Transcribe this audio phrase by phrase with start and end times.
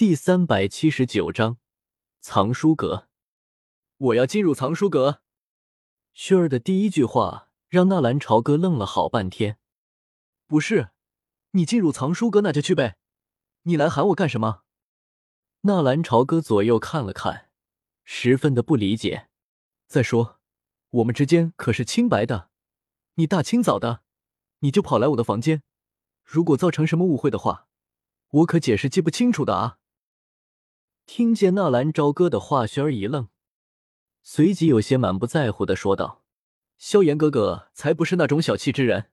[0.00, 1.58] 第三百七十九章
[2.22, 3.06] 藏书阁。
[3.98, 5.20] 我要进入藏书阁。
[6.14, 9.58] 轩儿的第一句话让纳兰朝歌愣了好半天。
[10.46, 10.92] 不是，
[11.50, 12.96] 你进入藏书阁那就去呗，
[13.64, 14.62] 你来喊我干什么？
[15.64, 17.50] 纳兰朝歌左右看了看，
[18.02, 19.28] 十分的不理解。
[19.86, 20.40] 再说，
[20.88, 22.48] 我们之间可是清白的，
[23.16, 24.00] 你大清早的
[24.60, 25.62] 你就跑来我的房间，
[26.24, 27.68] 如果造成什么误会的话，
[28.30, 29.76] 我可解释记不清楚的啊！
[31.12, 33.30] 听见纳兰朝歌的话，轩儿一愣，
[34.22, 36.22] 随即有些满不在乎的说道
[36.78, 39.10] ：“萧炎哥哥才不是那种小气之人，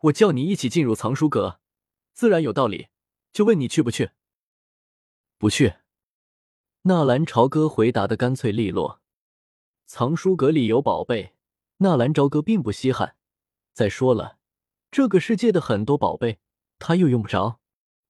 [0.00, 1.60] 我叫你一起进入藏书阁，
[2.12, 2.88] 自然有道理，
[3.32, 4.10] 就问你去不去？”
[5.38, 5.74] 不去。
[6.82, 9.00] 纳兰朝歌回答的干脆利落。
[9.84, 11.36] 藏书阁里有宝贝，
[11.76, 13.14] 纳兰朝歌并不稀罕。
[13.72, 14.38] 再说了，
[14.90, 16.40] 这个世界的很多宝贝
[16.80, 17.60] 他又用不着，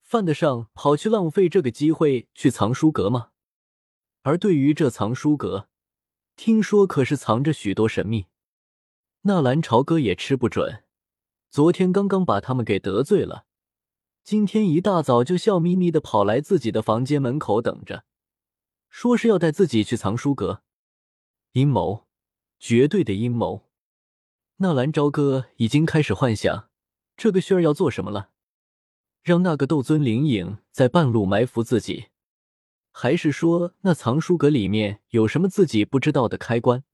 [0.06, 3.30] 犯得上跑去浪费这个机会去藏书阁吗？
[4.22, 5.68] 而对于这藏书阁，
[6.36, 8.26] 听说可是藏着许多神秘，
[9.22, 10.84] 纳兰朝歌也吃不准。
[11.50, 13.46] 昨天刚刚把他们给得罪了。
[14.22, 18.04] 今天一大早就笑眯眯的跑来自己的房间门口等着，
[18.88, 20.62] 说是要带自己去藏书阁。
[21.50, 22.06] 阴谋，
[22.60, 23.66] 绝对的阴谋！
[24.58, 26.68] 纳兰朝歌已经开始幻想
[27.16, 28.30] 这个旭儿要做什么了，
[29.26, 32.10] 让那个斗尊灵影在半路埋伏自己，
[32.92, 36.84] 还是说那藏书阁里面有什么自己不知道的开关，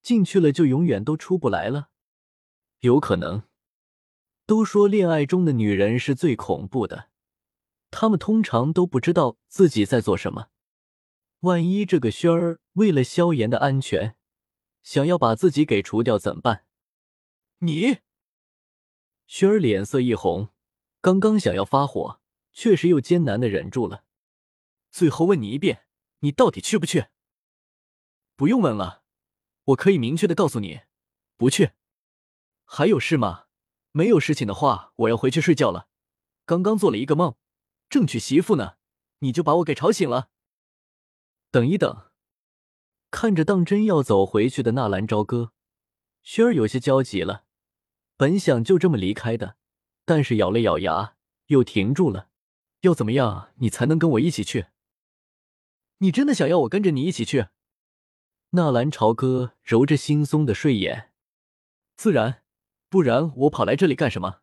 [0.00, 1.88] 进去了就永远都出不来了？
[2.78, 3.42] 有可能。
[4.46, 7.08] 都说恋爱中的女人是最恐怖的，
[7.90, 10.50] 她们通常都不知道自己在做什么。
[11.40, 14.14] 万一这个轩儿为了萧炎的安全，
[14.84, 16.66] 想要把自己给除掉怎么办？
[17.58, 17.96] 你，
[19.26, 20.50] 轩儿脸色一红，
[21.04, 22.18] 刚刚想要发火，
[22.54, 24.04] 确实又艰难的忍住了。
[24.90, 25.84] 最后问你一遍，
[26.20, 27.08] 你到底去不去？
[28.36, 29.02] 不用问了，
[29.64, 30.80] 我可以明确的告诉你，
[31.36, 31.72] 不去。
[32.64, 33.48] 还有事吗？
[33.92, 35.88] 没有事情的话，我要回去睡觉了。
[36.46, 37.36] 刚刚做了一个梦，
[37.90, 38.76] 正娶媳妇呢，
[39.18, 40.30] 你就把我给吵醒了。
[41.50, 42.10] 等一等，
[43.10, 45.52] 看着当真要走回去的纳兰朝歌，
[46.22, 47.44] 轩儿有些焦急了。
[48.16, 49.58] 本想就这么离开的，
[50.04, 51.16] 但是咬了咬牙，
[51.46, 52.28] 又停住了。
[52.80, 54.66] 要怎么样，你才能跟我一起去？
[55.98, 57.46] 你真的想要我跟着你一起去？
[58.50, 61.10] 纳兰朝歌揉着惺忪的睡眼，
[61.96, 62.42] 自然。
[62.90, 64.40] 不然我跑来这里干什么？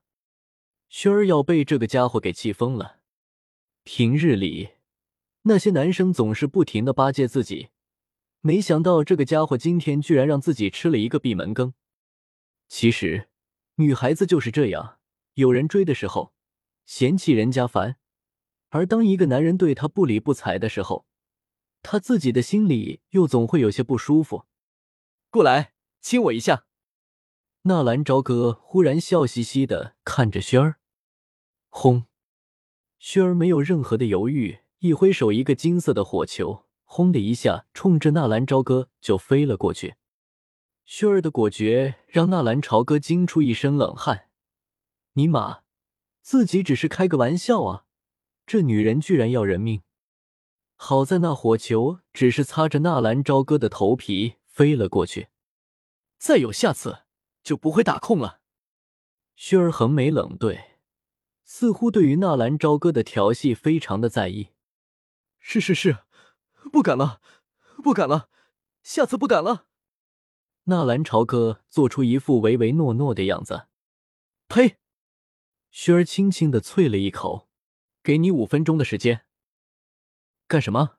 [0.90, 3.00] 轩儿要被这个家伙给气疯了。
[3.84, 4.72] 平日里，
[5.44, 7.70] 那些男生总是不停的巴结自己，
[8.42, 11.74] 没想到这个家伙今天居然让自己吃了一个闭门羹。
[12.68, 13.30] 其实，
[13.76, 15.00] 女孩子就是这样，
[15.42, 16.34] 有人追的时候
[16.86, 17.98] 嫌弃人家烦，
[18.70, 21.08] 而当一个男人对她不理不睬的时候，
[21.82, 24.46] 她自己的心里又总会有些不舒服。
[25.32, 26.66] 过来，亲我一下。
[27.64, 30.78] 纳兰朝歌忽然笑嘻嘻的看着轩儿，
[31.70, 32.06] 轰！
[33.00, 39.96] 轩儿没有任何的犹豫，一挥手，一个金色的火球，轰的一下冲着纳兰朝歌就飞了过去。
[40.86, 44.28] 轩儿的果决让纳兰朝歌惊出一身冷汗。
[45.14, 45.62] 尼玛，
[46.22, 47.86] 自己只是开个玩笑啊，
[48.46, 49.84] 这女人居然要人命！
[50.76, 55.30] 好在那火球只是擦着纳兰朝歌的头皮飞了过去。
[56.18, 57.04] 再有下次。
[57.44, 58.42] 就不会打空了。
[59.36, 60.78] 薛儿横眉冷对，
[61.44, 64.50] 似乎对于纳兰朝歌的调戏非常的在意。
[65.40, 66.04] 是是是，
[66.72, 67.20] 不敢了，
[67.84, 68.30] 不敢了，
[68.84, 69.66] 下次不敢了。
[70.66, 73.66] 纳兰朝歌做出一副唯唯诺诺的样子。
[74.48, 74.78] 呸！
[75.72, 77.48] 薛儿轻轻的啐了一口。
[78.04, 79.26] 给你五分钟的时间。
[80.48, 80.98] 干什么？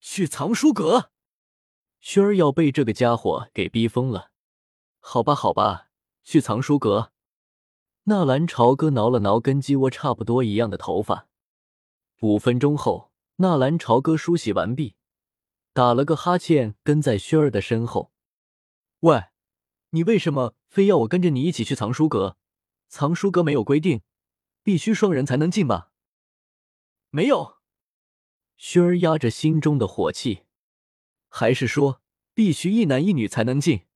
[0.00, 1.10] 去藏书阁。
[2.00, 4.32] 薛儿要被这个家伙给逼疯了。
[4.98, 5.88] 好吧，好吧，
[6.24, 7.12] 去藏书阁。
[8.04, 11.28] 纳兰朝歌挠了挠跟鸡窝差不多一样的头发。
[12.20, 14.96] 五分钟后，纳兰朝歌梳洗完毕，
[15.72, 18.12] 打了个哈欠，跟在轩儿的身后。
[19.00, 19.26] 喂，
[19.90, 22.36] 你为什么非要我跟着你一起去藏书阁？
[22.88, 24.02] 藏书阁没有规定，
[24.62, 25.92] 必须双人才能进吧？
[27.10, 27.58] 没有。
[28.56, 30.44] 轩儿压着心中的火气，
[31.28, 32.02] 还是说
[32.34, 33.86] 必须一男一女才能进？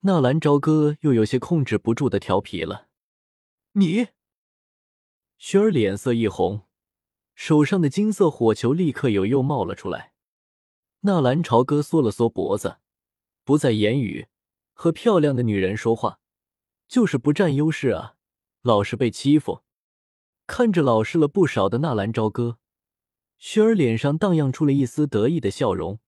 [0.00, 2.88] 纳兰朝歌又有些控制不住的调皮了。
[3.72, 4.08] 你，
[5.36, 6.66] 轩儿脸色一红，
[7.34, 10.12] 手上的金色火球立刻又又冒了出来。
[11.00, 12.78] 纳兰朝歌缩了缩脖子，
[13.44, 14.28] 不再言语。
[14.72, 16.20] 和漂亮的女人说话，
[16.90, 18.16] 就是不占优势啊，
[18.62, 19.62] 老是被欺负。
[20.48, 22.58] 看着老实了不少的纳兰朝歌，
[23.38, 26.00] 薰儿脸上荡漾出了一丝得意的笑容，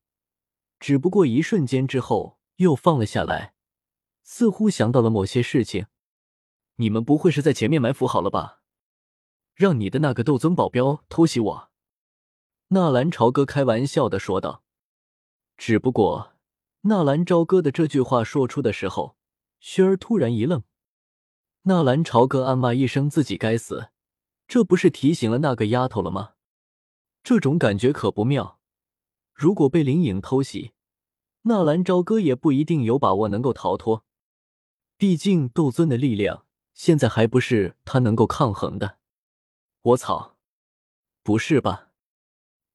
[0.80, 3.54] 只不过一瞬间之后又放了下来，
[4.24, 5.86] 似乎想到了某些事情。
[6.76, 8.62] 你们不会是在前面埋伏好了吧？
[9.54, 11.70] 让你的那个斗尊保镖偷袭我？
[12.68, 14.64] 纳兰朝歌开玩笑的说道。
[15.56, 16.32] 只不过，
[16.80, 19.16] 纳兰朝歌的这句话说出的时候，
[19.62, 20.64] 薰儿突然一愣。
[21.64, 23.90] 纳兰朝歌暗骂一声自己该死，
[24.48, 26.32] 这不是提醒了那个丫头了吗？
[27.22, 28.58] 这种感觉可不妙。
[29.32, 30.72] 如果被林颖偷袭，
[31.42, 34.04] 纳兰朝歌也不一定有把握能够逃脱。
[34.96, 38.98] 毕竟斗尊的力量现在还不是他能够抗衡的。
[39.82, 40.36] 我操！
[41.22, 41.90] 不是吧？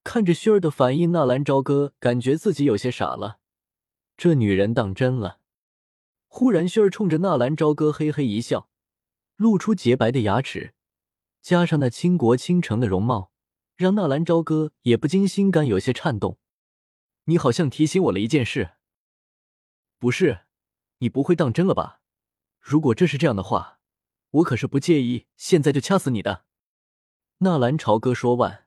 [0.05, 3.39] 看着薰儿的反应，纳兰朝歌感觉自己有些傻了。
[4.15, 5.39] 这女人当真了？
[6.27, 8.69] 忽然，薰儿冲着纳兰朝歌嘿嘿一笑，
[9.37, 10.73] 露出洁白的牙齿，
[11.41, 13.31] 加上那倾国倾城的容貌，
[13.75, 16.37] 让纳兰朝歌也不禁心肝有些颤动。
[17.23, 18.71] 你好像提醒我了一件事。
[19.97, 20.41] 不是，
[20.97, 22.01] 你不会当真了吧？
[22.59, 23.79] 如果这是这样的话，
[24.31, 26.45] 我可是不介意现在就掐死你的。
[27.37, 28.65] 纳兰朝歌说完。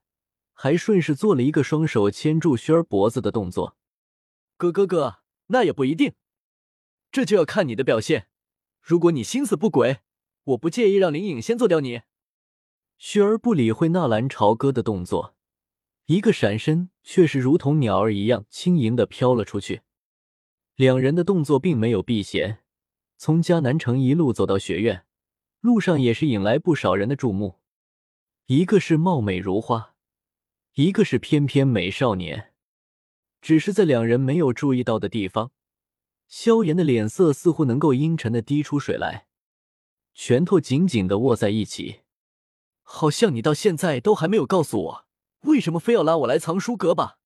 [0.52, 3.78] 还顺势做了一个双手牵住轩儿脖子的动作，
[4.58, 6.12] 哥哥哥，那也不一定，
[7.11, 8.28] 这就要看你的表现。
[8.82, 10.00] 如果你心思不轨，
[10.44, 12.02] 我不介意让林颖先做掉你。
[12.98, 15.34] 雪儿不理会纳兰朝歌的动作，
[16.06, 19.82] 一个闪身，却是如同鸟儿一样轻盈的飘了出去。
[20.76, 22.60] 两人的动作并没有避嫌，
[23.16, 25.04] 从迦南城一路走到学院，
[25.60, 27.60] 路上也是引来不少人的注目。
[28.46, 29.94] 一个是貌美如花。
[30.75, 32.52] 一个是翩翩美少年，
[33.40, 35.50] 只是在两人没有注意到的地方，
[36.28, 39.26] 萧炎的脸色似乎能够阴沉的滴出水来，
[40.15, 42.01] 拳头紧紧的握在一起，
[42.83, 45.07] 好像你到现在都还没有告诉我，
[45.43, 47.19] 为什么非要拉我来藏书阁吧？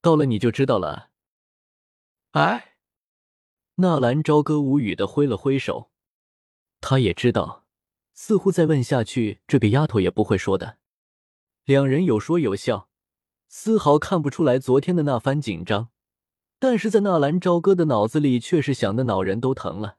[0.00, 1.10] 到了你就知道了。
[2.32, 2.76] 哎，
[3.76, 5.90] 纳兰朝歌无语的挥了挥手，
[6.80, 7.66] 他也知道，
[8.12, 10.78] 似乎再问下去，这个丫头也不会说的。
[11.64, 12.88] 两人有说有笑，
[13.48, 15.90] 丝毫看不出来昨天的那番紧张，
[16.58, 19.98] 但是在纳兰朝歌的脑子里却是想的脑仁都疼了。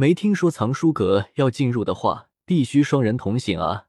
[0.00, 3.88] 没听说藏书阁要进入的话，必须双人同行啊！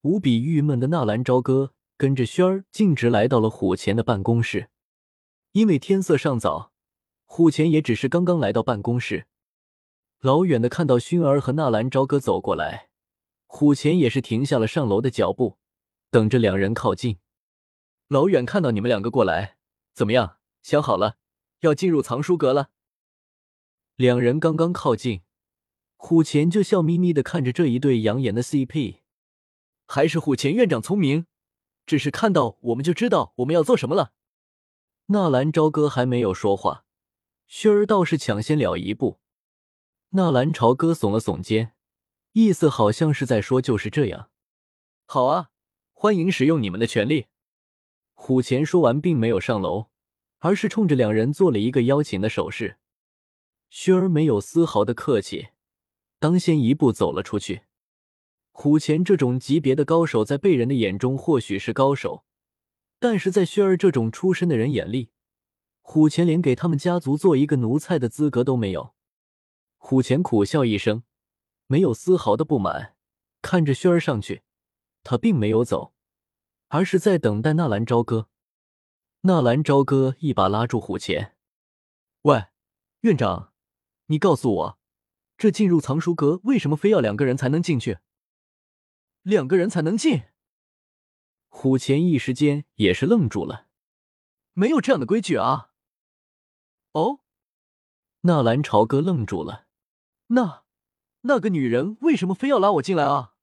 [0.00, 4.70] 无比郁闷的纳兰朝歌跟着轩儿径直来到了虎钳的办公室，
[5.52, 6.72] 因为天色尚早，
[7.26, 9.26] 虎钳也只是刚刚来到办公室，
[10.20, 12.88] 老远的看到熏儿和纳兰朝歌走过来，
[13.46, 15.58] 虎钳也是停下了上楼的脚步。
[16.10, 17.18] 等着两人靠近，
[18.08, 19.58] 老远看到你们两个过来，
[19.92, 20.38] 怎么样？
[20.62, 21.16] 想好了，
[21.60, 22.70] 要进入藏书阁了。
[24.00, 25.20] 两人刚刚靠近，
[25.98, 29.00] 虎钳就笑眯眯的看着这一对养眼的 CP。
[29.86, 31.26] 还是虎钳院长聪明，
[31.84, 34.14] 只是看到我们就知道我们要做什么了。
[35.08, 36.86] 纳兰朝歌还没有说话，
[37.46, 39.20] 薰儿倒是抢先了一步。
[40.12, 41.74] 纳兰朝歌耸了耸肩，
[42.32, 44.30] 意思好像是在说就是这样。
[45.04, 45.50] 好啊。
[45.92, 47.26] 欢迎使用你们的权利。
[48.14, 49.90] 虎钳说完，并没有上楼，
[50.38, 52.78] 而是冲着两人做了一个邀请的手势。
[53.70, 55.50] 薰儿没有丝毫的客气，
[56.18, 57.62] 当先一步走了出去。
[58.50, 62.24] 虎钳这种级别的高手，在被人的眼中或许是高手，
[62.98, 65.10] 但是在薰儿这种出身的人眼里，
[65.80, 68.92] 虎钳连给他们家族做一个奴才的资格都没有。
[69.78, 71.04] 虎钳苦笑一声，
[71.66, 72.96] 没有丝毫的不满，
[73.40, 74.42] 看着薰儿上去。
[75.02, 75.94] 他并没有走，
[76.68, 78.28] 而是在等待纳兰朝歌。
[79.22, 81.34] 纳兰朝歌一把拉住虎钳
[82.22, 82.44] ：“喂，
[83.00, 83.49] 院长，
[84.10, 84.78] 你告诉我，
[85.38, 87.98] 这进入藏书阁为什么非要两个人才能进去？
[89.22, 90.24] 两个人才能进？”
[91.48, 93.68] 虎钳一时间也是愣住了
[94.52, 95.70] ：“没有这样的规矩啊！”
[96.92, 97.20] 哦，
[98.22, 99.68] 纳兰朝歌愣住了
[100.28, 100.64] ：“那
[101.22, 103.34] 那个女人为什么非要拉我进来啊？”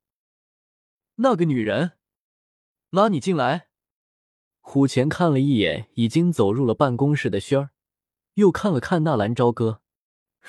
[1.16, 1.92] 那个女人
[2.90, 3.68] 拉你进来。
[4.60, 7.70] 虎钳看了一眼已经走入了办公室的轩儿，
[8.34, 9.80] 又看了看纳兰朝歌，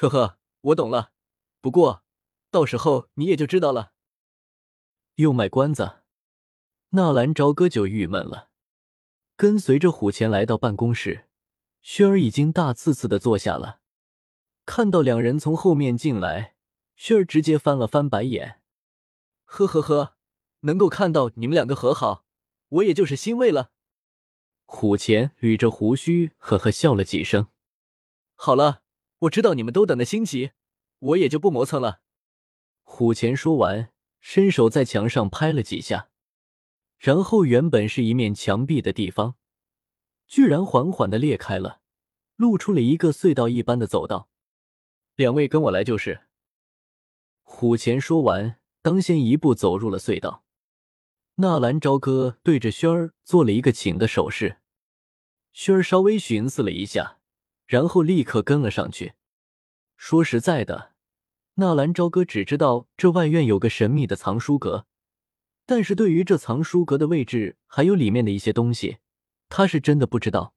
[0.02, 1.12] 呵呵，我懂了。
[1.60, 2.04] 不过
[2.50, 3.92] 到时候你也就知道了。
[5.16, 6.04] 又卖关子，
[6.92, 8.50] 纳兰朝歌就郁闷了。
[9.36, 11.28] 跟随着虎钳来到办公室，
[11.82, 13.82] 轩儿已经大刺刺的坐下了。
[14.66, 16.56] 看到两人从后面进来，
[16.96, 18.62] 轩儿直接翻了翻白眼，
[19.44, 20.16] 呵呵呵。
[20.62, 22.26] 能够看到你们两个和好，
[22.70, 23.72] 我也就是欣慰了。
[24.66, 27.48] 虎钳捋着胡须，呵呵笑了几声。
[28.36, 28.84] 好了，
[29.20, 30.52] 我知道你们都等得心急，
[31.00, 32.02] 我也就不磨蹭了。
[32.84, 36.10] 虎钳说完，伸手在墙上拍了几下，
[36.98, 39.36] 然后原本是一面墙壁的地方，
[40.28, 41.82] 居然缓缓的裂开了，
[42.36, 44.30] 露出了一个隧道一般的走道。
[45.16, 46.22] 两位跟我来就是。
[47.44, 50.46] 虎钳说完，当先一步走入了隧道。
[51.36, 54.58] 纳兰朝歌对着轩儿做了一个请的手势，
[55.54, 57.19] 轩儿稍微寻思了一下，
[57.70, 59.14] 然后立刻跟了上去。
[59.96, 60.94] 说实在的。
[61.56, 64.88] 纳兰朝歌只知道这外院有个神秘的藏书阁，
[65.68, 68.98] 但是对于这藏书阁的位置还有里面的一些东西，
[69.50, 70.56] 他是真的不知道。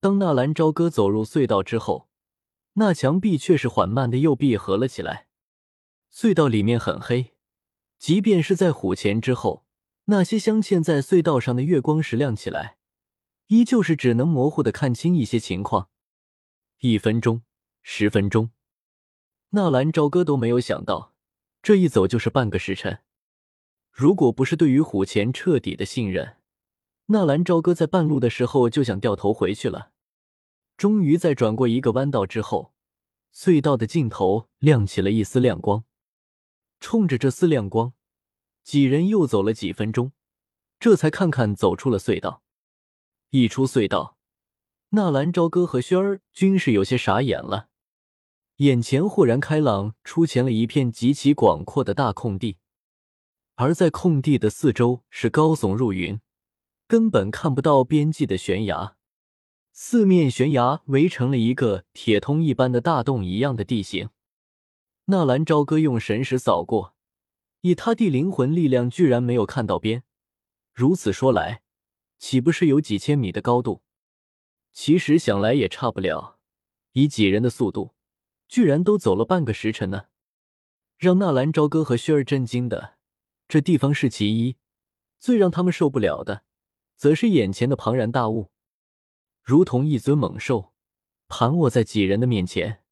[0.00, 2.08] 当纳兰朝歌走入隧道之后，
[2.74, 5.26] 那墙壁却是缓慢的又闭合了起来。
[6.10, 7.34] 隧道里面很黑，
[7.98, 9.66] 即便是在虎钳之后，
[10.06, 12.78] 那些镶嵌在隧道上的月光石亮起来，
[13.48, 15.90] 依旧是只能模糊的看清一些情况。
[16.86, 17.40] 一分钟，
[17.80, 18.50] 十分钟。
[19.52, 21.14] 纳兰朝歌都没有想到，
[21.62, 23.00] 这一走就是半个时辰。
[23.90, 26.36] 如果不是对于虎钳彻底的信任，
[27.06, 29.92] 纳兰朝歌在半路的时候就想掉头回去了。
[30.76, 32.74] 终于在转过一个弯道之后，
[33.32, 35.84] 隧道的尽头亮起了一丝亮光。
[36.80, 37.94] 冲着这丝亮光，
[38.62, 40.12] 几人又走了几分钟，
[40.78, 42.42] 这才看看走出了隧道。
[43.30, 44.18] 一出隧道，
[44.94, 47.68] 纳兰朝歌和轩儿均是有些傻眼了。
[48.58, 52.58] 眼前豁然开朗，出现了一片极其广阔的大空地，
[53.56, 56.20] 而在空地的四周是高耸入云、
[56.86, 58.94] 根本看不到边际的悬崖，
[59.72, 64.10] 四面悬崖围成了一个铁通一般的大洞一样的地形。
[65.06, 66.94] 纳兰朝歌用神识扫过，
[67.62, 70.04] 以他地灵魂力量，居然没有看到边。
[70.72, 71.62] 如此说来，
[72.20, 73.82] 岂不是有几千米的高度？
[74.74, 76.38] 其实想来也差不了，
[76.92, 77.94] 以几人的速度。
[78.46, 80.06] 居然都走了半个时辰呢！
[80.98, 82.98] 让纳兰朝歌和薛儿震惊的，
[83.48, 84.56] 这地方是其一；
[85.18, 86.44] 最让他们受不了的，
[86.94, 88.50] 则是眼前的庞然大物，
[89.42, 90.72] 如同一尊猛兽
[91.26, 92.82] 盘卧在几人的面前。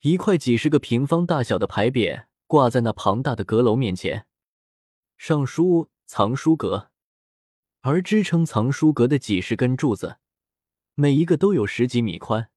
[0.00, 4.26] 一块几十个平方大小的牌匾挂在那庞大的阁楼面前，
[5.18, 6.90] 上书“藏书阁”，
[7.82, 10.18] 而支撑藏书阁的几十根柱子，
[10.94, 12.50] 每一个都有十几米宽，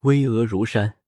[0.00, 0.99] 巍峨如山。